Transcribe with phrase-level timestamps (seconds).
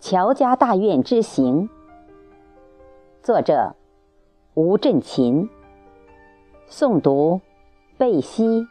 [0.00, 1.68] 乔家大院之行，
[3.22, 3.74] 作者
[4.54, 5.48] 吴振琴，
[6.68, 7.40] 诵读
[7.96, 8.66] 贝西。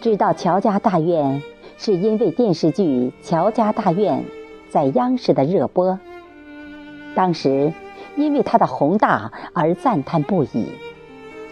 [0.00, 1.42] 知道乔家大院，
[1.76, 2.82] 是因为电视剧
[3.22, 4.24] 《乔家大院》
[4.70, 5.98] 在央视的热播。
[7.14, 7.72] 当时
[8.16, 10.72] 因为它的宏大而赞叹不已，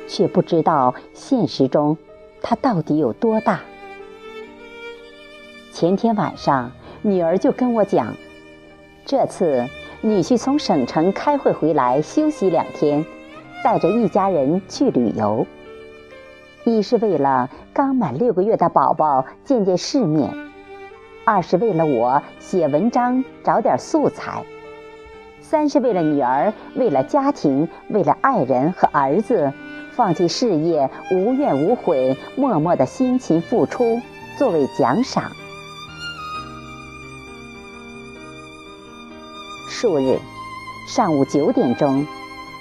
[0.09, 1.99] 却不知道现实中
[2.43, 3.61] 它到底有多大。
[5.73, 6.73] 前天晚上，
[7.03, 8.15] 女儿就跟我讲，
[9.05, 9.67] 这次
[10.01, 13.05] 女婿从省城开会回来休息两天，
[13.63, 15.47] 带着一家人去旅游。
[16.65, 20.33] 一是为了刚满六个月的宝宝见见世面，
[21.25, 24.45] 二是为了我写文章找点素材。
[25.41, 29.53] 三是为了女儿，为了家庭，为了爱人和儿子，
[29.97, 33.99] 放弃事业，无怨无悔，默默的辛勤付出，
[34.37, 35.33] 作为奖赏。
[39.71, 40.19] 数日
[40.87, 42.07] 上午九点钟，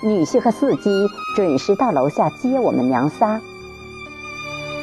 [0.02, 0.90] 女婿和司机
[1.36, 3.42] 准时到楼下接我们娘仨。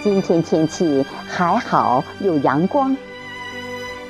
[0.02, 2.94] 今天天气还好，有阳光。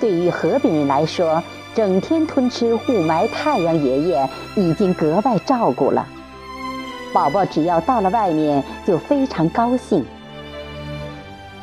[0.01, 1.41] 对于河北人来说，
[1.77, 6.05] 整天吞吃雾霾，太阳爷爷已经格外照顾了。
[7.13, 10.05] 宝宝只要到了外面，就非常高兴。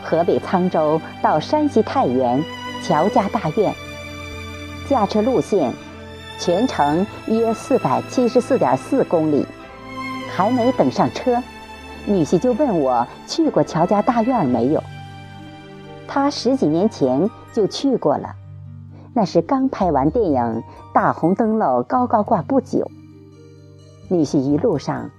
[0.03, 2.43] 河北沧州到山西太原
[2.83, 3.73] 乔家大院，
[4.87, 5.73] 驾车路线
[6.39, 9.45] 全程约四百七十四点四公里。
[10.31, 11.41] 还没等上车，
[12.05, 14.81] 女婿就问我去过乔家大院没有。
[16.07, 18.35] 他十几年前就去过了。
[19.13, 20.41] 那是刚拍完电影
[20.93, 22.89] 《大红灯笼高高挂》不久，
[24.07, 25.09] 女婿一路上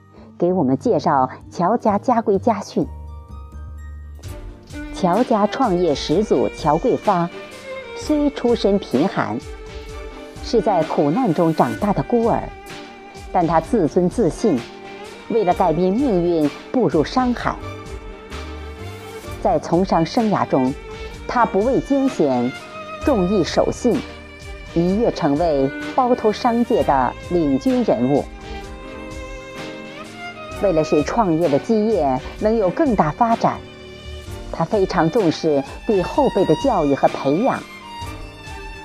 [0.40, 2.86] 给我们介绍乔家家规家训。
[4.94, 7.28] 乔家创业始祖乔桂发，
[7.94, 9.36] 虽出身贫寒，
[10.42, 12.42] 是在苦难中长大的孤儿，
[13.30, 14.58] 但他自尊自信，
[15.28, 17.54] 为了改变命运步入商海。
[19.42, 20.72] 在从商生涯中，
[21.28, 22.50] 他不畏艰险。
[23.02, 23.98] 重义守信，
[24.74, 28.22] 一跃成为包头商界的领军人物。
[30.62, 33.58] 为了使创业的基业能有更大发展，
[34.52, 37.62] 他非常重视对后辈的教育和培养。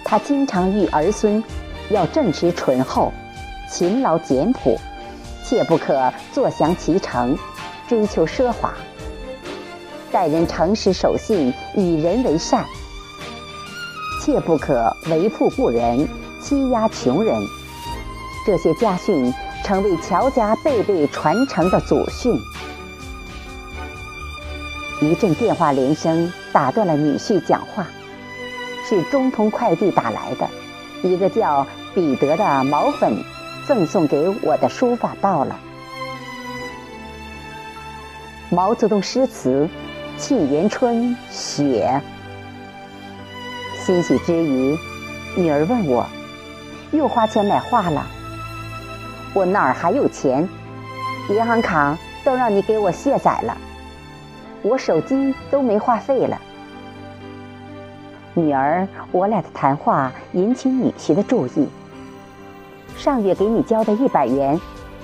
[0.04, 1.44] 他经常育儿孙
[1.90, 3.12] 要正直醇厚、
[3.70, 4.78] 勤劳简朴，
[5.44, 7.38] 切不可坐享其成、
[7.88, 8.74] 追求奢华。
[10.12, 12.64] 待人诚实守信，与人为善。
[14.22, 16.08] 切不可为富不仁，
[16.42, 17.36] 欺压穷人。
[18.46, 19.34] 这些家训
[19.66, 22.40] 成为乔家辈辈传承的祖训。
[25.02, 27.88] 一阵电话铃声打断了女婿讲话，
[28.88, 30.48] 是中通快递打来的，
[31.02, 31.66] 一个叫
[31.96, 33.18] 彼得的毛粉
[33.68, 35.60] 赠送给我的书法到了。
[38.52, 39.68] 毛泽东诗词
[40.22, 42.00] 《沁园春·雪》。
[43.84, 44.78] 欣喜之余，
[45.36, 46.06] 女儿问我
[46.94, 48.08] ：“又花钱买画了？”
[49.36, 50.48] 我哪儿还有钱？
[51.30, 53.58] 银行卡都让你给我卸载了，
[54.62, 56.40] 我手机都没话费了。
[58.34, 61.68] 女儿，我俩的谈话引起女婿的注意。
[62.96, 64.58] 上月给你交的一百元，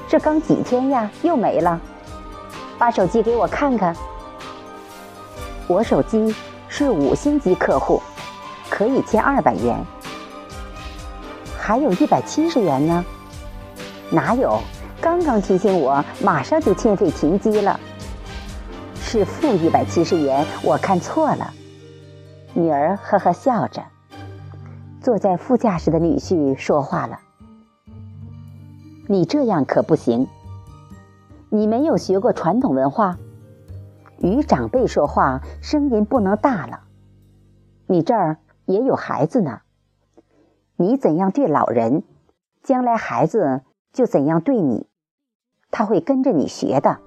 [0.08, 1.78] 这刚几天呀，又没了。
[2.78, 3.94] 把手机给我看看。
[5.68, 6.34] 我手机
[6.70, 8.02] 是五星级客户。
[8.70, 9.86] 可以欠二百元，
[11.60, 13.04] 还有一百七十元呢。
[14.12, 14.60] 哪有？
[15.02, 17.80] 刚刚提醒我，马上就欠费停机了。
[18.96, 21.54] 是负一百七十元，我看错了。
[22.54, 23.84] 女儿呵呵笑着。
[25.02, 27.20] 坐在副驾驶的女婿说话了
[29.10, 30.28] ：“你这样可不行。
[31.50, 33.18] 你没有学过传统文化，
[34.20, 36.82] 与长辈说话声音不能大了。
[37.88, 38.38] 你这儿……”
[38.68, 39.62] 也有孩子呢，
[40.78, 42.04] 你怎样对老人，
[42.64, 44.88] 将来孩子就怎样对你，
[45.70, 47.00] 他会跟着你学的。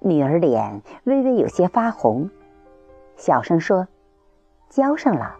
[0.00, 2.30] 女儿脸微微有些发红，
[3.16, 3.88] 小声说
[4.70, 5.36] ：“交上了。”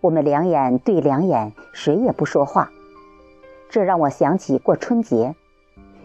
[0.00, 2.70] 我们两眼对两眼，谁也不说话。
[3.68, 5.34] 这让我想起过春节，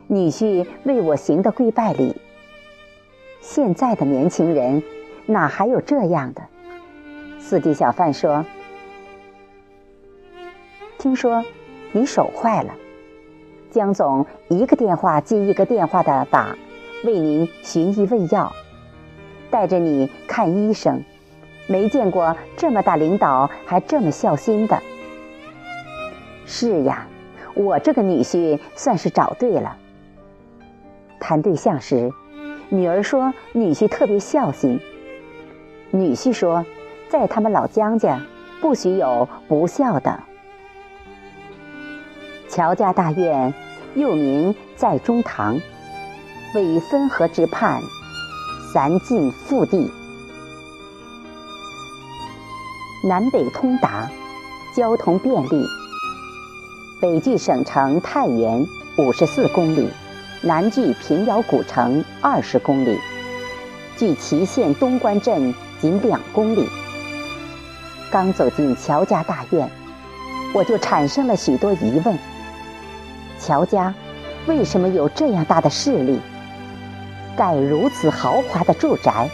[0.07, 2.21] 女婿为我行的跪拜礼。
[3.41, 4.83] 现在的年轻人
[5.25, 6.43] 哪还有这样的？
[7.39, 8.45] 四弟小贩说
[10.97, 11.43] ：“听说
[11.91, 12.73] 你手坏了，
[13.71, 16.55] 江总一个电话接一个电话的打，
[17.03, 18.51] 为您寻医问药，
[19.49, 21.03] 带着你看医生，
[21.67, 24.81] 没见过这么大领导还这么孝心的。
[26.45, 27.07] 是呀，
[27.53, 29.77] 我这个女婿算是找对了。
[31.19, 32.11] 谈对象时，
[32.69, 34.79] 女儿说女婿特别孝心，
[35.91, 36.65] 女婿说，
[37.09, 38.19] 在他们老江家，
[38.61, 40.19] 不许有不孝的。
[42.55, 43.53] 乔家大院，
[43.95, 45.59] 又名在中堂，
[46.53, 47.81] 位于汾河之畔，
[48.71, 49.91] 三晋腹地，
[53.03, 54.09] 南北通达，
[54.73, 55.65] 交通便利。
[57.01, 58.65] 北距省城太原
[58.97, 59.89] 五十四公里，
[60.41, 62.97] 南距平遥古城二十公里，
[63.97, 66.65] 距祁县东关镇仅两公里。
[68.09, 69.69] 刚走进乔家大院，
[70.53, 72.17] 我就产生了许多疑问。
[73.45, 73.93] 乔家
[74.47, 76.19] 为什么有这样大的势力，
[77.37, 79.29] 盖如此豪华的住宅？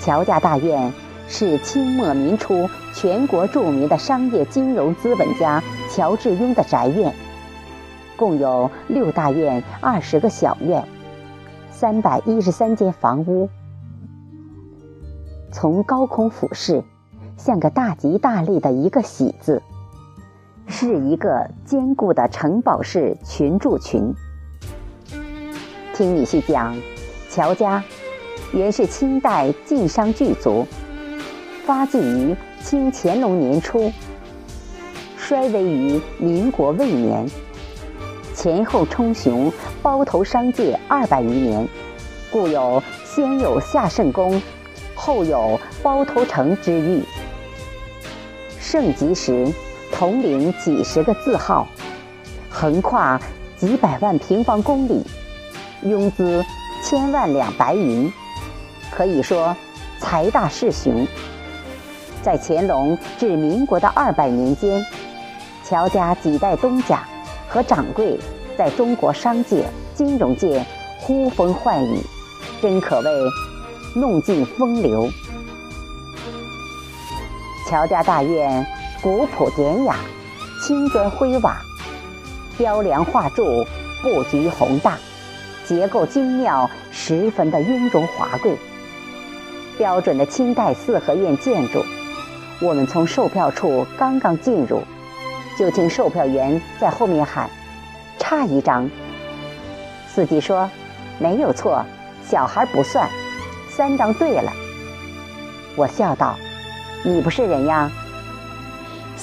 [0.00, 0.90] 乔家大院
[1.28, 7.14] 是清末民初全国著名的商业金融资本家乔致庸的宅院，
[8.16, 10.82] 共有六大院、二十个小院、
[11.70, 13.50] 三百一十三间房屋。
[15.52, 16.82] 从高空俯视，
[17.36, 19.62] 像个大吉大利的一个喜字。
[20.70, 24.14] 是一个坚固的城堡式群住群。
[25.94, 26.76] 听女婿讲，
[27.30, 27.82] 乔家
[28.52, 30.66] 原是清代晋商巨族，
[31.64, 33.90] 发迹于清乾隆年初，
[35.16, 37.26] 衰微于民国未年，
[38.34, 39.50] 前后称雄
[39.82, 41.66] 包头商界二百余年，
[42.30, 44.40] 故有先有夏圣公，
[44.94, 47.02] 后有包头城之誉。
[48.60, 49.50] 盛极时。
[49.92, 51.66] 统领几十个字号，
[52.50, 53.20] 横跨
[53.56, 55.04] 几百万平方公里，
[55.82, 56.44] 拥资
[56.84, 58.12] 千万两白银，
[58.90, 59.56] 可以说
[59.98, 61.06] 财大势雄。
[62.22, 64.84] 在乾隆至民国的二百年间，
[65.64, 67.02] 乔家几代东家
[67.48, 68.18] 和掌柜
[68.56, 69.64] 在中国商界、
[69.94, 70.64] 金融界
[71.00, 72.00] 呼风唤雨，
[72.60, 73.10] 真可谓
[73.94, 75.08] 弄尽风流。
[77.68, 78.64] 乔家大院。
[79.00, 79.94] 古朴典雅，
[80.60, 81.56] 青砖灰瓦，
[82.56, 83.64] 雕梁画柱，
[84.02, 84.98] 布局宏大，
[85.64, 88.56] 结构精妙，十分的雍容华贵。
[89.78, 91.84] 标准的清代四合院建筑。
[92.60, 94.82] 我们从售票处刚刚进入，
[95.56, 97.48] 就听售票员在后面喊
[98.18, 98.90] ：“差一张。”
[100.12, 100.68] 司机说
[101.20, 101.84] ：“没有错，
[102.28, 103.08] 小孩不算，
[103.70, 104.52] 三张对了。”
[105.76, 106.34] 我笑道
[107.06, 107.88] ：“你不是人呀？”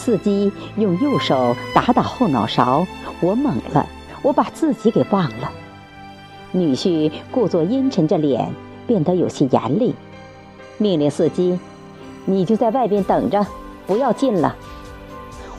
[0.06, 2.86] 司机用右手打打后脑勺，
[3.22, 3.88] 我懵了，
[4.22, 5.52] 我把自己给忘了。
[6.52, 8.54] 女婿故作阴沉着脸，
[8.86, 9.96] 变得有些严厉，
[10.78, 11.60] 命令司机
[12.24, 13.44] ：“你就在外边等着，
[13.88, 14.56] 不要进了。”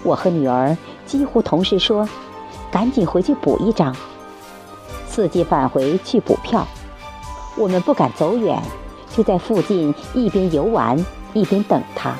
[0.04, 0.76] 我和女儿
[1.06, 2.08] 几乎同时说
[2.70, 3.96] ：“赶紧回去补一张。”
[5.10, 6.64] 司机返回去补票，
[7.56, 8.62] 我们不敢走远，
[9.10, 10.96] 就在附近一边游玩
[11.32, 12.14] 一边等他。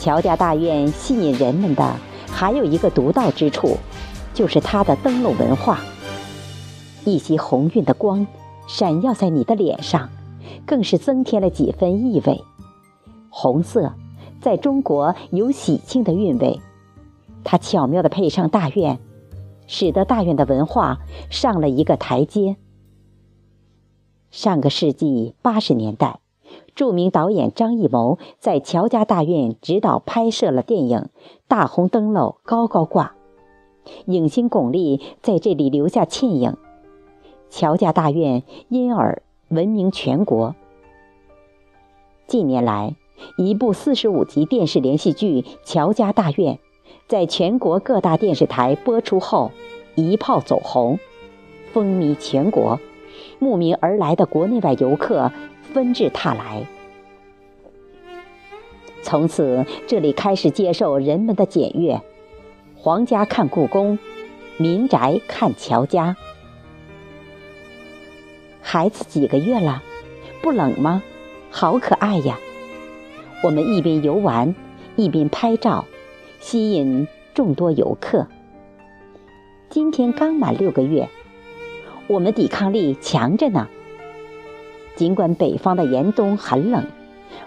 [0.00, 1.94] 乔家大院吸引人们的
[2.26, 3.76] 还有一个独到之处，
[4.32, 5.80] 就是它的灯笼文化。
[7.04, 8.26] 一袭红晕的光
[8.66, 10.08] 闪耀在你的脸上，
[10.64, 12.42] 更是增添了几分意味。
[13.28, 13.92] 红色
[14.40, 16.58] 在中国有喜庆的韵味，
[17.44, 18.98] 它巧妙地配上大院，
[19.66, 22.56] 使得大院的文化上了一个台阶。
[24.30, 26.20] 上个世纪八十年代。
[26.74, 30.98] 著名导演张艺谋在乔家大院指导拍摄了电影
[31.48, 33.14] 《大红灯笼高高挂》，
[34.06, 36.56] 影星巩俐在这里留下倩影，
[37.48, 40.54] 乔家大院因而闻名全国。
[42.26, 42.94] 近年来，
[43.36, 46.54] 一部四十五集电视连续剧《乔家大院》
[47.08, 49.50] 在全国各大电视台播出后，
[49.96, 50.98] 一炮走红，
[51.72, 52.78] 风靡全国，
[53.40, 55.32] 慕名而来的国内外游客。
[55.72, 56.66] 纷至沓来，
[59.02, 62.00] 从此这里开始接受人们的检阅，
[62.76, 63.98] 皇家看故宫，
[64.56, 66.16] 民宅看乔家。
[68.60, 69.82] 孩子几个月了？
[70.42, 71.02] 不冷吗？
[71.50, 72.38] 好可爱呀！
[73.42, 74.54] 我们一边游玩，
[74.96, 75.84] 一边拍照，
[76.40, 78.26] 吸引众多游客。
[79.68, 81.08] 今天刚满六个月，
[82.06, 83.68] 我们抵抗力强着呢。
[85.00, 86.84] 尽管北方的严冬很冷，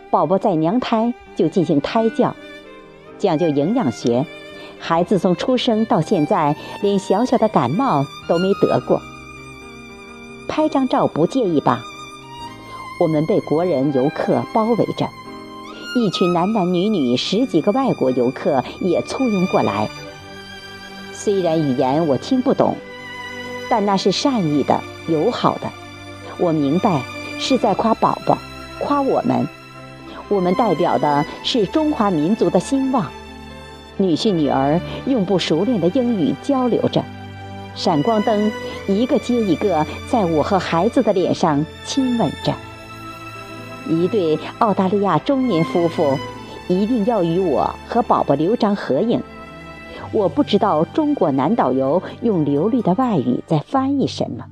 [0.10, 2.36] 宝宝在娘胎就进行胎教，
[3.19, 4.25] 讲究营养学，
[4.79, 9.00] 孩子从出生到现在连小小的感冒都没得过。
[10.48, 11.83] 拍张照不介意吧？
[13.00, 15.07] 我们被国人游客包围着，
[15.95, 19.88] 一群男男女女十几个外国游客也簇拥过来。
[21.12, 22.75] 虽然语言我听不懂，
[23.69, 25.69] 但那是善意的、友好的。
[26.39, 27.03] 我明白
[27.39, 28.37] 是在夸宝宝，
[28.79, 29.47] 夸我们。
[30.29, 33.05] 我们代表的是中华民族的兴旺。
[33.97, 37.03] 女婿女儿用不熟练的英语交流着，
[37.75, 38.51] 闪光灯
[38.87, 42.53] 一个接一个在我和孩子的脸上亲吻着。
[43.87, 46.17] 一对澳大利亚中年夫妇
[46.67, 49.21] 一定要与我和宝宝留张合影。
[50.11, 54.45] 我不知道中国男导游用流利的外语在翻译什么，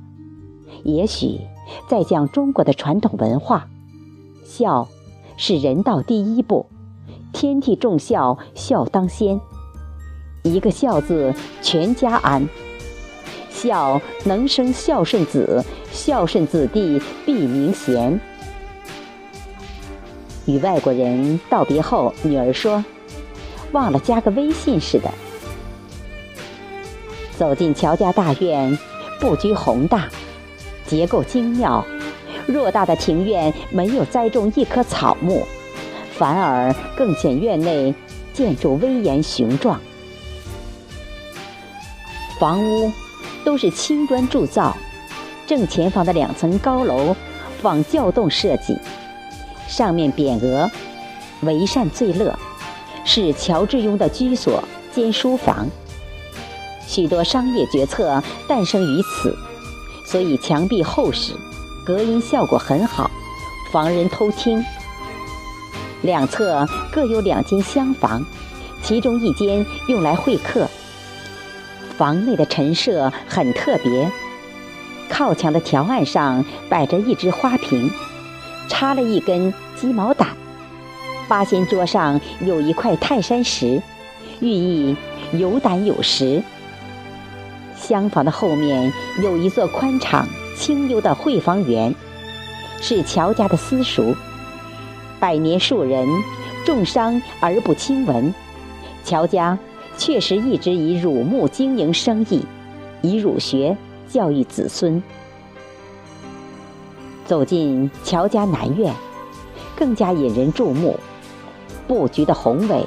[0.84, 1.40] 也许
[1.88, 3.68] 在讲中国的传统文化。
[4.44, 4.88] 孝
[5.36, 6.66] 是人道第一步。
[7.32, 9.40] 天地重孝，孝当先。
[10.42, 12.46] 一个孝字，全家安。
[13.48, 18.20] 孝能生孝顺子，孝顺子弟必名贤。
[20.46, 22.84] 与外国人道别后，女儿说
[23.72, 25.08] ：“忘了加个微信似的。”
[27.38, 28.76] 走进乔家大院，
[29.20, 30.08] 布局宏大，
[30.92, 31.82] 结构精妙。
[32.46, 35.42] 偌大的庭院没有栽种一棵草木。
[36.14, 37.92] 反而更显院内
[38.34, 39.80] 建筑威严雄壮。
[42.38, 42.92] 房屋
[43.42, 44.76] 都是青砖铸造，
[45.46, 47.16] 正前方的两层高楼
[47.62, 48.76] 仿窖洞设计，
[49.66, 50.70] 上面匾额
[51.42, 52.38] “为善最乐”，
[53.04, 55.66] 是乔致庸的居所兼书房。
[56.86, 59.34] 许多商业决策诞生于此，
[60.12, 61.32] 所以墙壁厚实，
[61.86, 63.10] 隔音效果很好，
[63.72, 64.62] 防人偷听。
[66.02, 68.22] 两侧各有两间厢房，
[68.82, 70.68] 其中一间用来会客。
[71.96, 74.12] 房内的陈设很特别，
[75.08, 77.90] 靠墙的条案上摆着一只花瓶，
[78.68, 80.26] 插了一根鸡毛掸。
[81.26, 83.80] 八仙桌上有一块泰山石，
[84.40, 84.94] 寓意
[85.32, 86.42] 有胆有识。
[87.92, 88.90] 厢房的后面
[89.22, 91.94] 有一座宽敞清幽的会房园，
[92.80, 94.14] 是乔家的私塾。
[95.20, 96.08] 百年树人，
[96.64, 98.34] 重商而不轻文。
[99.04, 99.58] 乔家
[99.98, 102.42] 确实一直以儒木经营生意，
[103.02, 103.76] 以儒学
[104.08, 105.02] 教育子孙。
[107.26, 108.90] 走进乔家南院，
[109.76, 110.98] 更加引人注目。
[111.86, 112.86] 布局的宏伟，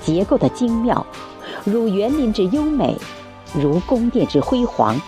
[0.00, 1.04] 结构的精妙，
[1.62, 2.96] 如园林之优美，
[3.54, 5.00] 如宫殿之辉煌。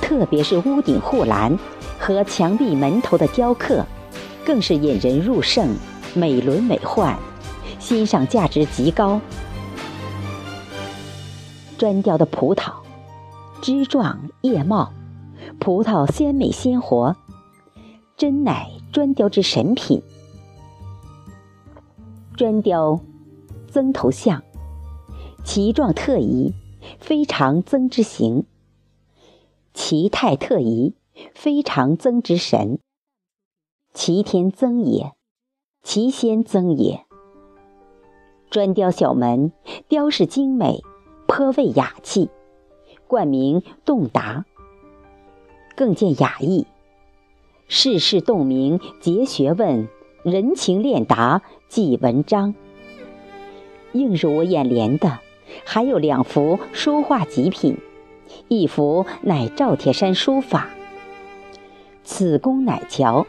[0.00, 1.58] 特别是屋顶护栏
[1.98, 3.84] 和墙壁门头的雕刻。
[4.42, 5.76] 更是引人入胜，
[6.14, 7.14] 美轮美奂，
[7.78, 9.20] 欣赏价值极高。
[11.78, 12.72] 砖雕的葡萄，
[13.60, 14.92] 枝状叶茂，
[15.60, 17.14] 葡萄鲜美鲜活，
[18.16, 20.02] 真乃砖雕之神品。
[22.34, 22.98] 砖雕
[23.70, 24.42] 曾头像，
[25.44, 26.52] 其状特异，
[26.98, 28.44] 非常曾之形；
[29.74, 30.94] 其态特宜，
[31.34, 32.78] 非常曾之神。
[33.92, 35.12] 齐天增也，
[35.82, 37.04] 齐先增也。
[38.50, 39.52] 砖雕小门，
[39.88, 40.82] 雕饰精美，
[41.26, 42.28] 颇为雅气，
[43.06, 44.44] 冠名洞达，
[45.76, 46.66] 更见雅意。
[47.68, 49.88] 世事洞明结学问，
[50.24, 52.54] 人情练达记文章。
[53.92, 55.20] 映入我眼帘的，
[55.64, 57.76] 还有两幅书画极品，
[58.48, 60.70] 一幅乃赵铁山书法，
[62.04, 63.26] 此公乃乔。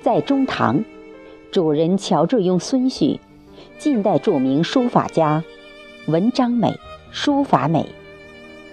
[0.00, 0.84] 在中堂，
[1.50, 3.18] 主人乔致庸孙婿，
[3.78, 5.42] 近代著名书法家，
[6.06, 6.78] 文章美，
[7.10, 7.84] 书法美，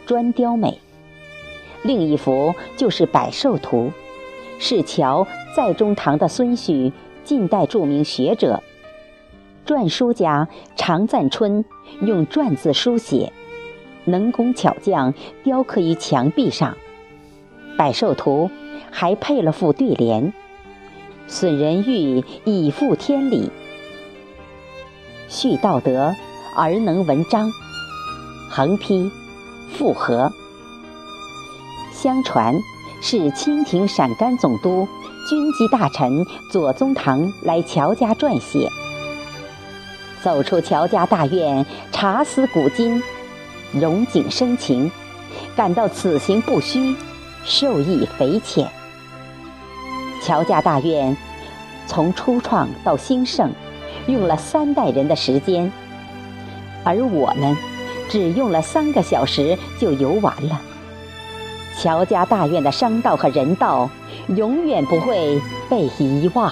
[0.06, 0.80] 砖雕美。
[1.82, 3.88] 另一幅就是《百寿图》，
[4.60, 6.92] 是乔在中堂的孙婿，
[7.24, 8.62] 近代著名学者，
[9.66, 11.66] 篆书家常赞春
[12.02, 13.34] 用篆字书写，
[14.06, 16.78] 能工巧匠雕刻于墙壁上，
[17.78, 18.50] 《百寿图》
[18.92, 20.32] 还配了副对联。
[21.28, 23.50] 损人欲以复天理，
[25.28, 26.14] 蓄道德
[26.56, 27.50] 而能文章，
[28.48, 29.10] 横批
[29.72, 30.32] 复合。
[31.92, 32.54] 相传
[33.02, 34.88] 是清廷陕甘总督、
[35.28, 38.70] 军机大臣左宗棠来乔家撰写。
[40.26, 43.00] 走出乔家大院，茶思古今，
[43.72, 44.92] 融景生情，
[45.56, 46.96] 感到此行不虚，
[47.44, 48.68] 受益匪浅。
[50.24, 51.16] 乔家大院
[51.86, 53.52] 从初创到兴盛，
[54.08, 55.72] 用了三代人的时间，
[56.84, 57.56] 而我们
[58.10, 60.60] 只用了三个小时就游完了。
[61.80, 63.88] 乔家大院的商道和人道
[64.30, 65.40] 永远不会
[65.70, 66.52] 被遗忘。